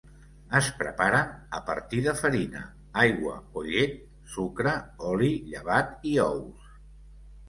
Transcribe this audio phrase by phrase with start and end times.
[0.59, 2.61] Es preparen a partir de farina,
[3.01, 3.93] aigua o llet,
[4.37, 4.73] sucre,
[5.11, 6.73] oli, llevat i ous.